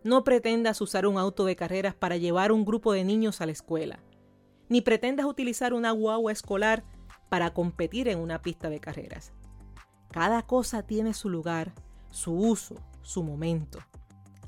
No 0.04 0.22
pretendas 0.22 0.80
usar 0.80 1.06
un 1.06 1.18
auto 1.18 1.44
de 1.44 1.56
carreras 1.56 1.94
para 1.94 2.16
llevar 2.16 2.52
un 2.52 2.64
grupo 2.64 2.92
de 2.92 3.04
niños 3.04 3.40
a 3.40 3.46
la 3.46 3.52
escuela, 3.52 3.98
ni 4.68 4.80
pretendas 4.80 5.26
utilizar 5.26 5.74
una 5.74 5.90
guagua 5.90 6.30
escolar 6.30 6.84
para 7.28 7.52
competir 7.52 8.08
en 8.08 8.18
una 8.18 8.40
pista 8.40 8.70
de 8.70 8.80
carreras. 8.80 9.32
Cada 10.10 10.42
cosa 10.42 10.82
tiene 10.82 11.14
su 11.14 11.28
lugar, 11.28 11.74
su 12.10 12.32
uso, 12.32 12.76
su 13.02 13.22
momento. 13.22 13.80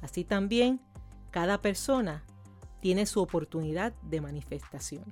Así 0.00 0.25
también 0.25 0.80
cada 1.30 1.61
persona 1.61 2.25
tiene 2.80 3.07
su 3.07 3.21
oportunidad 3.21 3.92
de 4.02 4.21
manifestación. 4.21 5.04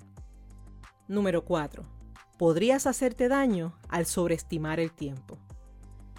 Número 1.08 1.44
4. 1.44 1.84
Podrías 2.38 2.86
hacerte 2.86 3.28
daño 3.28 3.74
al 3.88 4.06
sobreestimar 4.06 4.78
el 4.78 4.92
tiempo. 4.92 5.36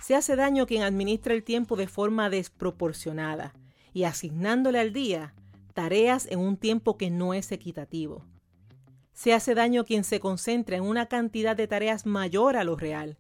Se 0.02 0.16
hace 0.16 0.36
daño 0.36 0.66
quien 0.66 0.84
administra 0.84 1.34
el 1.34 1.44
tiempo 1.44 1.76
de 1.76 1.88
forma 1.88 2.30
desproporcionada 2.30 3.54
y 3.94 4.04
asignándole 4.04 4.80
al 4.80 4.94
día 4.94 5.34
tareas 5.74 6.28
en 6.30 6.40
un 6.40 6.58
tiempo 6.58 6.98
que 6.98 7.10
no 7.10 7.34
es 7.34 7.52
equitativo. 7.52 8.26
Se 9.14 9.34
hace 9.34 9.56
daño 9.56 9.86
quien 9.86 10.04
se 10.04 10.20
concentra 10.20 10.78
en 10.78 10.84
una 10.84 11.08
cantidad 11.08 11.56
de 11.56 11.68
tareas 11.68 12.06
mayor 12.06 12.56
a 12.56 12.64
lo 12.64 12.76
real, 12.76 13.18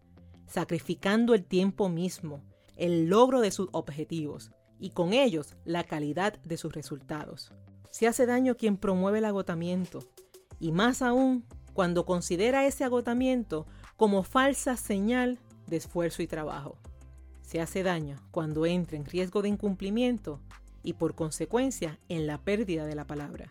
sacrificando 0.47 1.33
el 1.33 1.45
tiempo 1.45 1.89
mismo, 1.89 2.41
el 2.75 3.07
logro 3.07 3.41
de 3.41 3.51
sus 3.51 3.69
objetivos 3.71 4.51
y 4.79 4.91
con 4.91 5.13
ellos 5.13 5.55
la 5.65 5.83
calidad 5.83 6.39
de 6.43 6.57
sus 6.57 6.73
resultados. 6.73 7.51
Se 7.89 8.07
hace 8.07 8.25
daño 8.25 8.55
quien 8.55 8.77
promueve 8.77 9.19
el 9.19 9.25
agotamiento 9.25 9.99
y 10.59 10.71
más 10.71 11.01
aún 11.01 11.45
cuando 11.73 12.05
considera 12.05 12.65
ese 12.65 12.83
agotamiento 12.83 13.65
como 13.97 14.23
falsa 14.23 14.77
señal 14.77 15.39
de 15.67 15.77
esfuerzo 15.77 16.21
y 16.21 16.27
trabajo. 16.27 16.77
Se 17.49 17.59
hace 17.59 17.81
daño 17.81 18.15
cuando 18.29 18.67
entra 18.67 18.95
en 18.95 19.05
riesgo 19.05 19.41
de 19.41 19.49
incumplimiento 19.49 20.39
y 20.83 20.93
por 20.93 21.15
consecuencia 21.15 21.97
en 22.07 22.27
la 22.27 22.37
pérdida 22.37 22.85
de 22.85 22.93
la 22.93 23.07
palabra. 23.07 23.49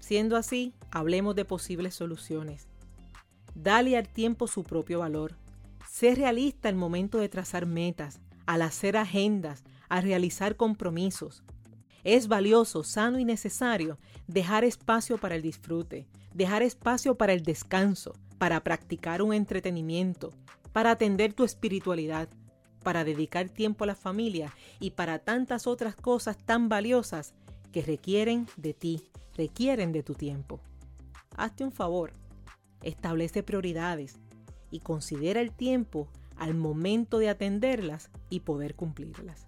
Siendo 0.00 0.36
así, 0.36 0.74
hablemos 0.90 1.36
de 1.36 1.44
posibles 1.44 1.94
soluciones. 1.94 2.66
Dale 3.54 3.96
al 3.96 4.08
tiempo 4.08 4.48
su 4.48 4.64
propio 4.64 4.98
valor. 4.98 5.36
Sé 5.88 6.16
realista 6.16 6.68
al 6.68 6.74
momento 6.74 7.18
de 7.18 7.28
trazar 7.28 7.66
metas, 7.66 8.18
al 8.46 8.62
hacer 8.62 8.96
agendas, 8.96 9.62
a 9.88 10.00
realizar 10.00 10.56
compromisos. 10.56 11.44
Es 12.02 12.26
valioso, 12.26 12.82
sano 12.82 13.20
y 13.20 13.24
necesario 13.24 13.96
dejar 14.26 14.64
espacio 14.64 15.18
para 15.18 15.36
el 15.36 15.42
disfrute, 15.42 16.08
dejar 16.34 16.64
espacio 16.64 17.14
para 17.14 17.32
el 17.32 17.44
descanso, 17.44 18.12
para 18.38 18.64
practicar 18.64 19.22
un 19.22 19.32
entretenimiento, 19.32 20.32
para 20.72 20.90
atender 20.90 21.32
tu 21.32 21.44
espiritualidad, 21.44 22.28
para 22.86 23.02
dedicar 23.02 23.48
tiempo 23.48 23.82
a 23.82 23.88
la 23.88 23.96
familia 23.96 24.54
y 24.78 24.92
para 24.92 25.18
tantas 25.18 25.66
otras 25.66 25.96
cosas 25.96 26.38
tan 26.38 26.68
valiosas 26.68 27.34
que 27.72 27.82
requieren 27.82 28.46
de 28.56 28.74
ti, 28.74 29.02
requieren 29.36 29.90
de 29.90 30.04
tu 30.04 30.14
tiempo. 30.14 30.60
Hazte 31.36 31.64
un 31.64 31.72
favor, 31.72 32.12
establece 32.84 33.42
prioridades 33.42 34.20
y 34.70 34.78
considera 34.78 35.40
el 35.40 35.50
tiempo 35.50 36.06
al 36.36 36.54
momento 36.54 37.18
de 37.18 37.28
atenderlas 37.28 38.08
y 38.30 38.38
poder 38.38 38.76
cumplirlas. 38.76 39.46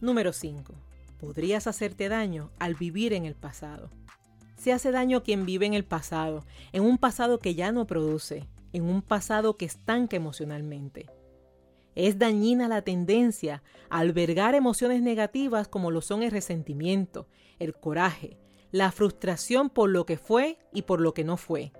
Número 0.00 0.32
5. 0.32 0.72
Podrías 1.18 1.66
hacerte 1.66 2.08
daño 2.08 2.52
al 2.60 2.76
vivir 2.76 3.12
en 3.12 3.24
el 3.24 3.34
pasado. 3.34 3.90
Se 4.56 4.72
hace 4.72 4.92
daño 4.92 5.24
quien 5.24 5.46
vive 5.46 5.66
en 5.66 5.74
el 5.74 5.84
pasado, 5.84 6.44
en 6.70 6.84
un 6.84 6.96
pasado 6.96 7.40
que 7.40 7.56
ya 7.56 7.72
no 7.72 7.88
produce, 7.88 8.46
en 8.72 8.84
un 8.84 9.02
pasado 9.02 9.56
que 9.56 9.64
estanca 9.64 10.14
emocionalmente. 10.14 11.06
Es 11.96 12.18
dañina 12.18 12.68
la 12.68 12.82
tendencia 12.82 13.62
a 13.88 14.00
albergar 14.00 14.54
emociones 14.54 15.00
negativas 15.00 15.66
como 15.66 15.90
lo 15.90 16.02
son 16.02 16.22
el 16.22 16.30
resentimiento, 16.30 17.26
el 17.58 17.74
coraje, 17.74 18.38
la 18.70 18.92
frustración 18.92 19.70
por 19.70 19.88
lo 19.88 20.04
que 20.04 20.18
fue 20.18 20.58
y 20.74 20.82
por 20.82 21.00
lo 21.00 21.14
que 21.14 21.24
no 21.24 21.38
fue. 21.38 21.72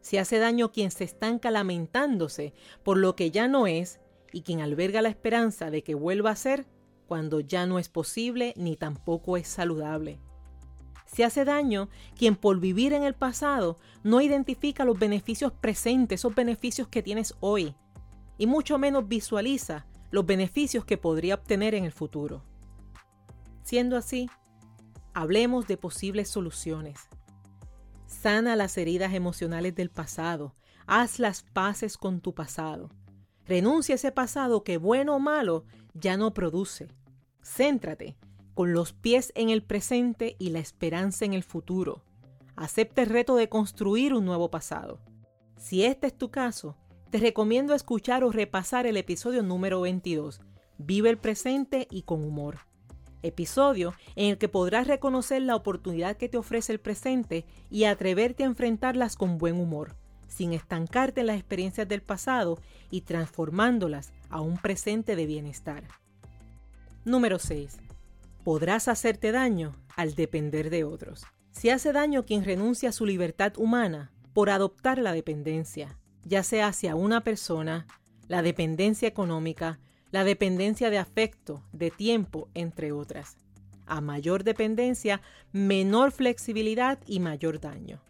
Se 0.00 0.20
hace 0.20 0.38
daño 0.38 0.70
quien 0.70 0.92
se 0.92 1.02
estanca 1.02 1.50
lamentándose 1.50 2.54
por 2.84 2.96
lo 2.96 3.16
que 3.16 3.32
ya 3.32 3.48
no 3.48 3.66
es 3.66 4.00
y 4.32 4.42
quien 4.42 4.60
alberga 4.60 5.02
la 5.02 5.08
esperanza 5.08 5.70
de 5.70 5.82
que 5.82 5.96
vuelva 5.96 6.30
a 6.30 6.36
ser 6.36 6.66
cuando 7.08 7.40
ya 7.40 7.66
no 7.66 7.80
es 7.80 7.88
posible 7.88 8.54
ni 8.56 8.76
tampoco 8.76 9.36
es 9.36 9.48
saludable. 9.48 10.20
Se 11.06 11.24
hace 11.24 11.44
daño 11.44 11.88
quien 12.16 12.36
por 12.36 12.60
vivir 12.60 12.92
en 12.92 13.02
el 13.02 13.14
pasado 13.14 13.78
no 14.04 14.20
identifica 14.20 14.84
los 14.84 14.96
beneficios 14.96 15.52
presentes, 15.52 16.20
esos 16.20 16.36
beneficios 16.36 16.86
que 16.86 17.02
tienes 17.02 17.34
hoy, 17.40 17.74
y 18.40 18.46
mucho 18.46 18.78
menos 18.78 19.06
visualiza 19.06 19.84
los 20.10 20.24
beneficios 20.24 20.86
que 20.86 20.96
podría 20.96 21.34
obtener 21.34 21.74
en 21.74 21.84
el 21.84 21.92
futuro. 21.92 22.42
Siendo 23.62 23.98
así, 23.98 24.30
hablemos 25.12 25.66
de 25.66 25.76
posibles 25.76 26.30
soluciones. 26.30 27.00
Sana 28.06 28.56
las 28.56 28.78
heridas 28.78 29.12
emocionales 29.12 29.74
del 29.74 29.90
pasado, 29.90 30.54
haz 30.86 31.18
las 31.18 31.42
paces 31.42 31.98
con 31.98 32.22
tu 32.22 32.34
pasado. 32.34 32.88
Renuncia 33.44 33.94
a 33.94 33.96
ese 33.96 34.10
pasado 34.10 34.64
que, 34.64 34.78
bueno 34.78 35.16
o 35.16 35.18
malo, 35.18 35.66
ya 35.92 36.16
no 36.16 36.32
produce. 36.32 36.88
Céntrate 37.44 38.16
con 38.54 38.72
los 38.72 38.94
pies 38.94 39.32
en 39.34 39.50
el 39.50 39.62
presente 39.62 40.36
y 40.38 40.48
la 40.48 40.60
esperanza 40.60 41.26
en 41.26 41.34
el 41.34 41.42
futuro. 41.42 42.04
Acepta 42.56 43.02
el 43.02 43.10
reto 43.10 43.36
de 43.36 43.50
construir 43.50 44.14
un 44.14 44.24
nuevo 44.24 44.50
pasado. 44.50 44.98
Si 45.58 45.84
este 45.84 46.06
es 46.06 46.16
tu 46.16 46.30
caso, 46.30 46.78
te 47.10 47.18
recomiendo 47.18 47.74
escuchar 47.74 48.22
o 48.22 48.30
repasar 48.30 48.86
el 48.86 48.96
episodio 48.96 49.42
número 49.42 49.80
22, 49.80 50.40
Vive 50.78 51.10
el 51.10 51.18
presente 51.18 51.86
y 51.90 52.02
con 52.02 52.24
humor. 52.24 52.60
Episodio 53.22 53.92
en 54.16 54.30
el 54.30 54.38
que 54.38 54.48
podrás 54.48 54.86
reconocer 54.86 55.42
la 55.42 55.54
oportunidad 55.54 56.16
que 56.16 56.30
te 56.30 56.38
ofrece 56.38 56.72
el 56.72 56.80
presente 56.80 57.44
y 57.68 57.84
atreverte 57.84 58.44
a 58.44 58.46
enfrentarlas 58.46 59.16
con 59.16 59.36
buen 59.36 59.60
humor, 59.60 59.96
sin 60.26 60.54
estancarte 60.54 61.20
en 61.20 61.26
las 61.26 61.36
experiencias 61.36 61.86
del 61.86 62.00
pasado 62.00 62.58
y 62.90 63.02
transformándolas 63.02 64.12
a 64.30 64.40
un 64.40 64.56
presente 64.56 65.16
de 65.16 65.26
bienestar. 65.26 65.84
Número 67.04 67.38
6. 67.38 67.76
Podrás 68.42 68.88
hacerte 68.88 69.32
daño 69.32 69.72
al 69.96 70.14
depender 70.14 70.70
de 70.70 70.84
otros. 70.84 71.26
Se 71.50 71.72
hace 71.72 71.92
daño 71.92 72.24
quien 72.24 72.44
renuncia 72.44 72.88
a 72.88 72.92
su 72.92 73.04
libertad 73.04 73.52
humana 73.58 74.12
por 74.32 74.48
adoptar 74.48 74.98
la 74.98 75.12
dependencia, 75.12 75.98
ya 76.24 76.42
sea 76.42 76.68
hacia 76.68 76.94
una 76.94 77.22
persona, 77.22 77.86
la 78.28 78.42
dependencia 78.42 79.08
económica, 79.08 79.78
la 80.10 80.24
dependencia 80.24 80.90
de 80.90 80.98
afecto, 80.98 81.62
de 81.72 81.90
tiempo, 81.90 82.48
entre 82.54 82.92
otras. 82.92 83.36
A 83.86 84.00
mayor 84.00 84.44
dependencia, 84.44 85.20
menor 85.52 86.12
flexibilidad 86.12 86.98
y 87.06 87.20
mayor 87.20 87.60
daño. 87.60 88.00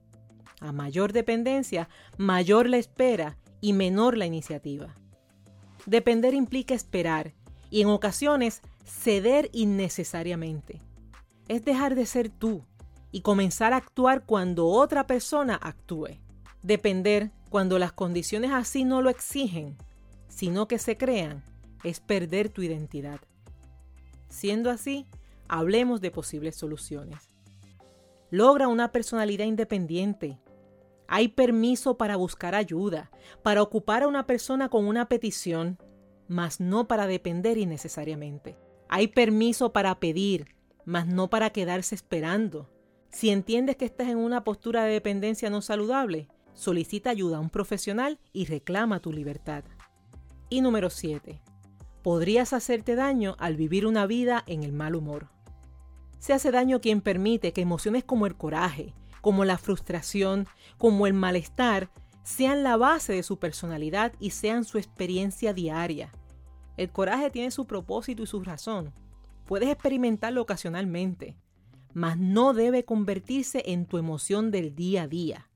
A 0.60 0.72
mayor 0.72 1.12
dependencia, 1.12 1.88
mayor 2.18 2.68
la 2.68 2.76
espera 2.76 3.38
y 3.60 3.72
menor 3.72 4.16
la 4.16 4.26
iniciativa. 4.26 4.94
Depender 5.86 6.34
implica 6.34 6.74
esperar 6.74 7.32
y 7.70 7.82
en 7.82 7.88
ocasiones 7.88 8.60
ceder 8.84 9.48
innecesariamente. 9.52 10.82
Es 11.48 11.64
dejar 11.64 11.94
de 11.94 12.06
ser 12.06 12.28
tú 12.28 12.64
y 13.12 13.22
comenzar 13.22 13.72
a 13.72 13.76
actuar 13.76 14.24
cuando 14.24 14.66
otra 14.66 15.06
persona 15.06 15.54
actúe. 15.54 16.18
Depender 16.62 17.30
cuando 17.50 17.78
las 17.78 17.92
condiciones 17.92 18.52
así 18.52 18.84
no 18.84 19.02
lo 19.02 19.10
exigen, 19.10 19.76
sino 20.28 20.68
que 20.68 20.78
se 20.78 20.96
crean, 20.96 21.42
es 21.84 22.00
perder 22.00 22.48
tu 22.48 22.62
identidad. 22.62 23.20
Siendo 24.28 24.70
así, 24.70 25.06
hablemos 25.48 26.00
de 26.00 26.12
posibles 26.12 26.54
soluciones. 26.54 27.28
Logra 28.30 28.68
una 28.68 28.92
personalidad 28.92 29.44
independiente. 29.44 30.38
Hay 31.08 31.28
permiso 31.28 31.98
para 31.98 32.14
buscar 32.14 32.54
ayuda, 32.54 33.10
para 33.42 33.62
ocupar 33.62 34.04
a 34.04 34.08
una 34.08 34.26
persona 34.26 34.68
con 34.68 34.86
una 34.86 35.08
petición, 35.08 35.76
mas 36.28 36.60
no 36.60 36.86
para 36.86 37.08
depender 37.08 37.58
innecesariamente. 37.58 38.56
Hay 38.88 39.08
permiso 39.08 39.72
para 39.72 39.98
pedir, 39.98 40.54
mas 40.84 41.08
no 41.08 41.28
para 41.28 41.50
quedarse 41.50 41.96
esperando. 41.96 42.70
Si 43.10 43.30
entiendes 43.30 43.74
que 43.74 43.86
estás 43.86 44.08
en 44.08 44.18
una 44.18 44.44
postura 44.44 44.84
de 44.84 44.92
dependencia 44.92 45.50
no 45.50 45.62
saludable, 45.62 46.28
solicita 46.60 47.08
ayuda 47.08 47.38
a 47.38 47.40
un 47.40 47.48
profesional 47.48 48.18
y 48.34 48.44
reclama 48.44 49.00
tu 49.00 49.14
libertad. 49.14 49.64
Y 50.50 50.60
número 50.60 50.90
7. 50.90 51.40
Podrías 52.02 52.52
hacerte 52.52 52.96
daño 52.96 53.34
al 53.38 53.56
vivir 53.56 53.86
una 53.86 54.06
vida 54.06 54.44
en 54.46 54.62
el 54.62 54.74
mal 54.74 54.94
humor. 54.94 55.30
Se 56.18 56.34
hace 56.34 56.50
daño 56.50 56.82
quien 56.82 57.00
permite 57.00 57.54
que 57.54 57.62
emociones 57.62 58.04
como 58.04 58.26
el 58.26 58.36
coraje, 58.36 58.94
como 59.22 59.46
la 59.46 59.56
frustración, 59.56 60.46
como 60.76 61.06
el 61.06 61.14
malestar, 61.14 61.90
sean 62.24 62.62
la 62.62 62.76
base 62.76 63.14
de 63.14 63.22
su 63.22 63.38
personalidad 63.38 64.12
y 64.20 64.30
sean 64.30 64.64
su 64.64 64.76
experiencia 64.76 65.54
diaria. 65.54 66.12
El 66.76 66.90
coraje 66.92 67.30
tiene 67.30 67.50
su 67.52 67.66
propósito 67.66 68.22
y 68.22 68.26
su 68.26 68.42
razón. 68.42 68.92
Puedes 69.46 69.70
experimentarlo 69.70 70.42
ocasionalmente, 70.42 71.38
mas 71.94 72.18
no 72.18 72.52
debe 72.52 72.84
convertirse 72.84 73.62
en 73.64 73.86
tu 73.86 73.96
emoción 73.96 74.50
del 74.50 74.74
día 74.74 75.04
a 75.04 75.08
día. 75.08 75.49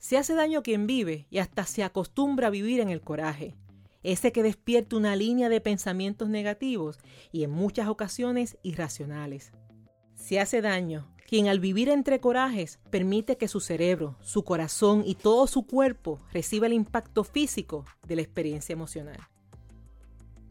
Se 0.00 0.16
hace 0.16 0.34
daño 0.34 0.62
quien 0.62 0.86
vive 0.86 1.26
y 1.30 1.38
hasta 1.38 1.66
se 1.66 1.84
acostumbra 1.84 2.46
a 2.46 2.50
vivir 2.50 2.80
en 2.80 2.88
el 2.88 3.02
coraje, 3.02 3.54
ese 4.02 4.32
que 4.32 4.42
despierta 4.42 4.96
una 4.96 5.14
línea 5.14 5.50
de 5.50 5.60
pensamientos 5.60 6.30
negativos 6.30 6.98
y 7.32 7.44
en 7.44 7.50
muchas 7.50 7.86
ocasiones 7.86 8.56
irracionales. 8.62 9.52
Se 10.14 10.40
hace 10.40 10.62
daño 10.62 11.14
quien 11.28 11.48
al 11.48 11.60
vivir 11.60 11.90
entre 11.90 12.18
corajes 12.18 12.80
permite 12.88 13.36
que 13.36 13.46
su 13.46 13.60
cerebro, 13.60 14.16
su 14.22 14.42
corazón 14.42 15.02
y 15.04 15.16
todo 15.16 15.46
su 15.46 15.66
cuerpo 15.66 16.18
reciba 16.32 16.66
el 16.66 16.72
impacto 16.72 17.22
físico 17.22 17.84
de 18.08 18.16
la 18.16 18.22
experiencia 18.22 18.72
emocional. 18.72 19.18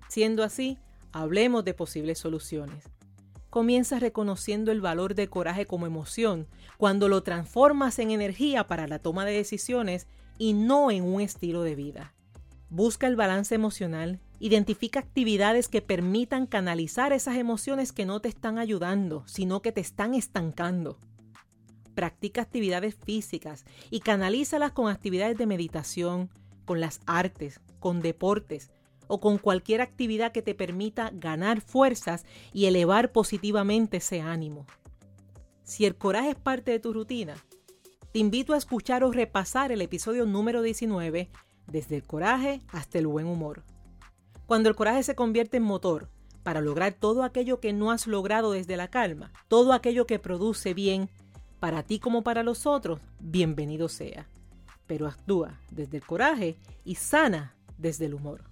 Siendo 0.10 0.44
así, 0.44 0.78
hablemos 1.12 1.66
de 1.66 1.74
posibles 1.74 2.20
soluciones. 2.20 2.86
Comienza 3.50 4.00
reconociendo 4.00 4.72
el 4.72 4.82
valor 4.82 5.16
del 5.16 5.30
coraje 5.30 5.66
como 5.66 5.88
emoción 5.88 6.48
cuando 6.78 7.08
lo 7.08 7.24
transformas 7.24 8.00
en 8.00 8.12
energía 8.12 8.68
para 8.68 8.88
la 8.88 9.00
toma 9.00 9.26
de 9.26 9.34
decisiones 9.34 10.08
y 10.38 10.54
no 10.54 10.92
en 10.92 11.04
un 11.04 11.22
estilo 11.22 11.64
de 11.64 11.76
vida. 11.76 12.14
Busca 12.70 13.08
el 13.08 13.16
balance 13.16 13.56
emocional 13.56 14.20
Identifica 14.40 15.02
actividades 15.02 15.68
que 15.68 15.82
permitan 15.82 16.48
canalizar 16.48 17.12
esas 17.12 17.36
emociones 17.36 17.92
que 17.92 18.06
no 18.06 18.22
te 18.22 18.30
están 18.30 18.58
ayudando, 18.58 19.24
sino 19.28 19.62
que 19.62 19.74
te 19.74 19.82
están 19.82 20.14
estancando. 20.14 20.98
Practica 21.94 22.42
actividades 22.42 22.96
físicas 22.96 23.66
y 23.90 24.00
canalízalas 24.00 24.72
con 24.72 24.90
actividades 24.90 25.38
de 25.38 25.46
meditación, 25.46 26.30
con 26.64 26.80
las 26.80 27.02
artes, 27.06 27.60
con 27.80 28.00
deportes 28.02 28.72
o 29.10 29.20
con 29.20 29.40
cualquier 29.40 29.82
actividad 29.82 30.32
que 30.32 30.44
te 30.44 30.56
permita 30.56 31.12
ganar 31.14 31.60
fuerzas 31.60 32.26
y 32.54 32.68
elevar 32.68 33.12
positivamente 33.12 33.98
ese 33.98 34.22
ánimo. 34.22 34.66
Si 35.64 35.86
el 35.86 35.98
coraje 35.98 36.30
es 36.30 36.36
parte 36.36 36.72
de 36.72 36.80
tu 36.80 36.94
rutina, 36.94 37.36
te 38.14 38.20
invito 38.20 38.54
a 38.54 38.58
escuchar 38.58 39.04
o 39.04 39.12
repasar 39.12 39.72
el 39.72 39.82
episodio 39.82 40.26
número 40.26 40.62
19, 40.62 41.30
desde 41.68 41.96
el 41.96 42.04
coraje 42.04 42.62
hasta 42.70 43.00
el 43.00 43.08
buen 43.08 43.26
humor. 43.26 43.64
Cuando 44.46 44.70
el 44.70 44.76
coraje 44.76 45.04
se 45.04 45.16
convierte 45.16 45.58
en 45.58 45.64
motor 45.64 46.10
para 46.44 46.62
lograr 46.62 46.94
todo 46.94 47.24
aquello 47.24 47.60
que 47.60 47.74
no 47.74 47.92
has 47.92 48.08
logrado 48.08 48.52
desde 48.52 48.78
la 48.78 48.90
calma, 48.90 49.32
todo 49.48 49.74
aquello 49.74 50.06
que 50.06 50.20
produce 50.20 50.74
bien 50.74 51.10
para 51.60 51.84
ti 51.84 52.00
como 52.00 52.24
para 52.24 52.44
los 52.44 52.66
otros, 52.66 53.00
bienvenido 53.20 53.90
sea. 53.90 54.28
Pero 54.88 55.08
actúa 55.08 55.60
desde 55.72 55.98
el 55.98 56.06
coraje 56.06 56.58
y 56.86 56.96
sana 56.96 57.56
desde 57.78 58.06
el 58.06 58.14
humor. 58.14 58.49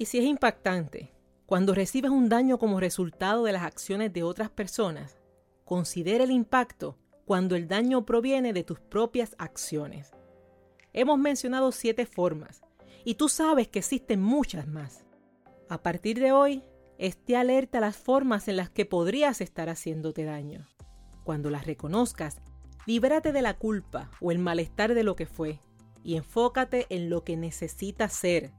Y 0.00 0.06
si 0.06 0.16
es 0.16 0.24
impactante, 0.24 1.12
cuando 1.44 1.74
recibes 1.74 2.10
un 2.10 2.30
daño 2.30 2.58
como 2.58 2.80
resultado 2.80 3.44
de 3.44 3.52
las 3.52 3.64
acciones 3.64 4.14
de 4.14 4.22
otras 4.22 4.48
personas, 4.48 5.18
considera 5.66 6.24
el 6.24 6.30
impacto 6.30 6.96
cuando 7.26 7.54
el 7.54 7.68
daño 7.68 8.06
proviene 8.06 8.54
de 8.54 8.64
tus 8.64 8.80
propias 8.80 9.36
acciones. 9.36 10.12
Hemos 10.94 11.18
mencionado 11.18 11.70
siete 11.70 12.06
formas 12.06 12.62
y 13.04 13.16
tú 13.16 13.28
sabes 13.28 13.68
que 13.68 13.80
existen 13.80 14.22
muchas 14.22 14.66
más. 14.66 15.04
A 15.68 15.82
partir 15.82 16.18
de 16.18 16.32
hoy, 16.32 16.64
esté 16.96 17.36
alerta 17.36 17.76
a 17.76 17.82
las 17.82 17.98
formas 17.98 18.48
en 18.48 18.56
las 18.56 18.70
que 18.70 18.86
podrías 18.86 19.42
estar 19.42 19.68
haciéndote 19.68 20.24
daño. 20.24 20.66
Cuando 21.24 21.50
las 21.50 21.66
reconozcas, 21.66 22.40
libérate 22.86 23.32
de 23.32 23.42
la 23.42 23.58
culpa 23.58 24.10
o 24.22 24.32
el 24.32 24.38
malestar 24.38 24.94
de 24.94 25.04
lo 25.04 25.14
que 25.14 25.26
fue 25.26 25.60
y 26.02 26.16
enfócate 26.16 26.86
en 26.88 27.10
lo 27.10 27.22
que 27.22 27.36
necesitas 27.36 28.14
ser. 28.14 28.50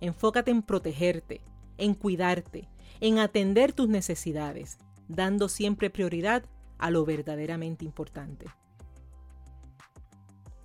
Enfócate 0.00 0.50
en 0.50 0.62
protegerte, 0.62 1.40
en 1.78 1.94
cuidarte, 1.94 2.68
en 3.00 3.18
atender 3.18 3.72
tus 3.72 3.88
necesidades, 3.88 4.78
dando 5.08 5.48
siempre 5.48 5.90
prioridad 5.90 6.44
a 6.78 6.90
lo 6.90 7.04
verdaderamente 7.04 7.84
importante. 7.84 8.46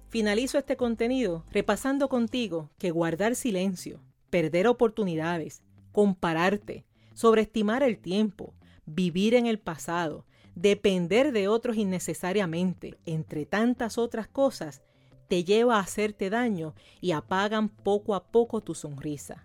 Finalizo 0.10 0.58
este 0.58 0.78
contenido 0.78 1.46
repasando 1.52 2.08
contigo 2.08 2.70
que 2.78 2.92
guardar 2.92 3.36
silencio, 3.36 4.02
perder 4.30 4.68
oportunidades, 4.68 5.62
compararte, 5.92 6.86
sobreestimar 7.14 7.84
el 7.84 7.98
tiempo, 7.98 8.54
vivir 8.86 9.34
en 9.34 9.46
el 9.46 9.60
pasado, 9.60 10.26
depender 10.56 11.34
de 11.34 11.48
otros 11.48 11.76
innecesariamente, 11.76 12.98
entre 13.06 13.46
tantas 13.46 13.98
otras 13.98 14.28
cosas, 14.28 14.82
te 15.28 15.44
lleva 15.44 15.78
a 15.78 15.82
hacerte 15.82 16.30
daño 16.30 16.76
y 17.02 17.12
apagan 17.12 17.70
poco 17.70 18.16
a 18.16 18.26
poco 18.26 18.62
tu 18.62 18.76
sonrisa. 18.76 19.44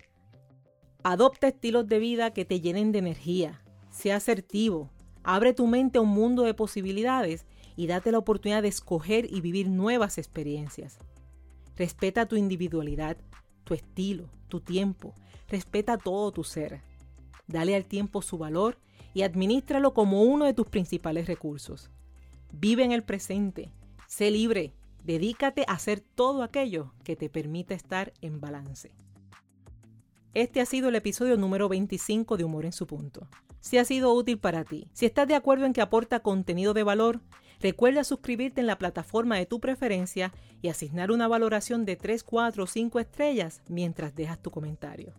Adopta 1.02 1.48
estilos 1.48 1.86
de 1.86 1.98
vida 1.98 2.32
que 2.32 2.44
te 2.44 2.60
llenen 2.60 2.92
de 2.92 2.98
energía, 2.98 3.62
sea 3.90 4.16
asertivo, 4.16 4.90
abre 5.22 5.54
tu 5.54 5.66
mente 5.66 5.98
a 5.98 6.02
un 6.02 6.10
mundo 6.10 6.42
de 6.42 6.54
posibilidades 6.54 7.46
y 7.76 7.86
date 7.86 8.12
la 8.12 8.18
oportunidad 8.18 8.62
de 8.62 8.68
escoger 8.68 9.26
y 9.32 9.40
vivir 9.40 9.68
nuevas 9.68 10.18
experiencias. 10.18 10.98
Respeta 11.76 12.26
tu 12.26 12.36
individualidad, 12.36 13.16
tu 13.64 13.72
estilo, 13.72 14.28
tu 14.48 14.60
tiempo, 14.60 15.14
respeta 15.48 15.96
todo 15.96 16.30
tu 16.32 16.44
ser. 16.44 16.82
Dale 17.46 17.74
al 17.74 17.86
tiempo 17.86 18.20
su 18.20 18.36
valor 18.36 18.78
y 19.14 19.22
administralo 19.22 19.94
como 19.94 20.22
uno 20.22 20.44
de 20.44 20.54
tus 20.54 20.68
principales 20.68 21.26
recursos. 21.26 21.90
Vive 22.52 22.84
en 22.84 22.92
el 22.92 23.02
presente, 23.02 23.72
sé 24.06 24.30
libre, 24.30 24.74
dedícate 25.04 25.64
a 25.68 25.72
hacer 25.72 26.00
todo 26.00 26.42
aquello 26.42 26.92
que 27.04 27.16
te 27.16 27.28
permita 27.28 27.74
estar 27.74 28.12
en 28.20 28.40
balance. 28.40 28.92
Este 30.34 30.60
ha 30.60 30.66
sido 30.66 30.88
el 30.88 30.94
episodio 30.94 31.36
número 31.36 31.68
25 31.68 32.36
de 32.36 32.44
Humor 32.44 32.64
en 32.64 32.72
su 32.72 32.86
punto. 32.86 33.26
Si 33.60 33.78
ha 33.78 33.84
sido 33.84 34.12
útil 34.14 34.38
para 34.38 34.64
ti, 34.64 34.88
si 34.92 35.06
estás 35.06 35.26
de 35.28 35.34
acuerdo 35.34 35.66
en 35.66 35.72
que 35.72 35.82
aporta 35.82 36.20
contenido 36.20 36.72
de 36.72 36.82
valor, 36.82 37.20
Recuerda 37.60 38.04
suscribirte 38.04 38.62
en 38.62 38.66
la 38.66 38.78
plataforma 38.78 39.36
de 39.36 39.44
tu 39.44 39.60
preferencia 39.60 40.32
y 40.62 40.68
asignar 40.68 41.10
una 41.10 41.28
valoración 41.28 41.84
de 41.84 41.96
3, 41.96 42.24
4 42.24 42.64
o 42.64 42.66
5 42.66 43.00
estrellas 43.00 43.62
mientras 43.68 44.14
dejas 44.14 44.40
tu 44.40 44.50
comentario. 44.50 45.12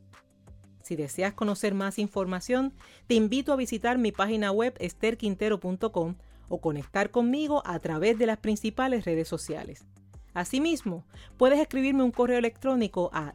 Si 0.82 0.96
deseas 0.96 1.36
conocer 1.36 1.76
más 1.76 2.00
información, 2.00 2.74
te 3.06 3.13
invito 3.13 3.54
a 3.54 3.56
visitar 3.56 4.00
mi 4.00 4.12
página 4.12 4.52
web 4.52 4.76
esterquintero.com 4.80 6.15
o 6.51 6.59
conectar 6.59 7.11
conmigo 7.11 7.63
a 7.65 7.79
través 7.79 8.19
de 8.19 8.25
las 8.25 8.37
principales 8.37 9.05
redes 9.05 9.29
sociales. 9.29 9.85
Asimismo, 10.33 11.05
puedes 11.37 11.59
escribirme 11.59 12.03
un 12.03 12.11
correo 12.11 12.37
electrónico 12.37 13.09
a 13.13 13.33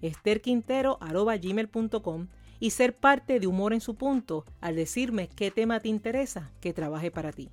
draesterquintero.com 0.00 2.28
y 2.58 2.70
ser 2.70 2.96
parte 2.96 3.38
de 3.38 3.46
Humor 3.46 3.74
en 3.74 3.82
su 3.82 3.96
punto 3.96 4.46
al 4.62 4.76
decirme 4.76 5.28
qué 5.28 5.50
tema 5.50 5.80
te 5.80 5.88
interesa 5.88 6.52
que 6.60 6.72
trabaje 6.72 7.10
para 7.10 7.32
ti. 7.32 7.50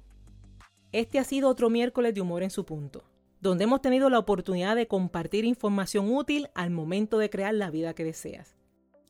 Este 0.94 1.20
ha 1.20 1.26
sido 1.26 1.50
otro 1.50 1.70
miércoles 1.70 2.14
de 2.14 2.22
humor 2.22 2.44
en 2.44 2.52
su 2.52 2.66
punto, 2.66 3.04
donde 3.42 3.66
hemos 3.66 3.82
tenido 3.82 4.10
la 4.10 4.20
oportunidad 4.20 4.78
de 4.78 4.88
compartir 4.88 5.44
información 5.44 6.14
útil 6.14 6.50
al 6.54 6.70
momento 6.70 7.18
de 7.18 7.30
crear 7.30 7.54
la 7.54 7.70
vida 7.70 7.94
que 7.94 8.06
deseas. 8.06 8.56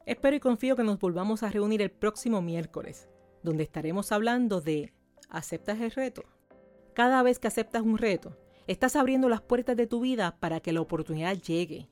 Espero 0.08 0.36
y 0.36 0.40
confío 0.40 0.76
que 0.76 0.84
nos 0.84 1.00
volvamos 1.00 1.44
a 1.44 1.50
reunir 1.50 1.84
el 1.84 1.92
próximo 1.92 2.42
miércoles, 2.42 3.08
donde 3.44 3.64
estaremos 3.64 4.12
hablando 4.12 4.62
de 4.62 4.94
¿aceptas 5.32 5.80
el 5.82 5.92
reto? 5.92 6.24
Cada 6.94 7.24
vez 7.24 7.40
que 7.40 7.48
aceptas 7.48 7.82
un 7.82 7.98
reto, 7.98 8.38
estás 8.68 8.96
abriendo 8.96 9.30
las 9.30 9.42
puertas 9.42 9.76
de 9.76 9.88
tu 9.88 10.02
vida 10.02 10.38
para 10.40 10.60
que 10.60 10.74
la 10.74 10.82
oportunidad 10.82 11.36
llegue. 11.36 11.90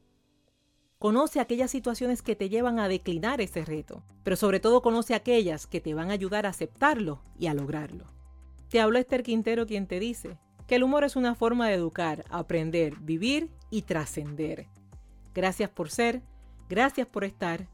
Conoce 0.99 1.39
aquellas 1.39 1.71
situaciones 1.71 2.21
que 2.21 2.36
te 2.36 2.49
llevan 2.49 2.78
a 2.78 2.89
declinar 2.89 3.39
ese 3.39 3.63
reto, 3.63 4.04
pero 4.23 4.36
sobre 4.36 4.60
todo 4.60 4.82
conoce 4.82 5.15
aquellas 5.15 5.65
que 5.65 5.80
te 5.80 5.93
van 5.93 6.10
a 6.10 6.13
ayudar 6.13 6.45
a 6.45 6.49
aceptarlo 6.49 7.23
y 7.38 7.47
a 7.47 7.54
lograrlo. 7.54 8.06
Te 8.69 8.82
habla 8.82 8.99
Esther 8.99 9.23
Quintero 9.23 9.65
quien 9.65 9.88
te 9.88 9.99
dice 9.99 10.38
que 10.67 10.75
el 10.75 10.84
humor 10.84 11.04
es 11.04 11.15
una 11.15 11.34
forma 11.34 11.67
de 11.67 11.75
educar, 11.75 12.25
aprender, 12.30 12.99
vivir 12.99 13.49
y 13.71 13.84
trascender. 13.84 14.67
Gracias 15.34 15.69
por 15.69 15.89
ser, 15.89 16.21
gracias 16.67 17.08
por 17.08 17.23
estar 17.23 17.67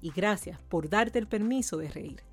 y 0.00 0.10
gracias 0.10 0.60
por 0.62 0.90
darte 0.90 1.18
el 1.18 1.28
permiso 1.28 1.78
de 1.78 1.88
reír. 1.88 2.31